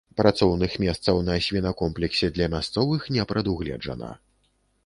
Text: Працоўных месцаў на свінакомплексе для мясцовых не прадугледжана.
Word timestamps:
Працоўных 0.19 0.77
месцаў 0.83 1.19
на 1.27 1.35
свінакомплексе 1.47 2.31
для 2.39 2.47
мясцовых 2.57 3.07
не 3.19 3.27
прадугледжана. 3.33 4.13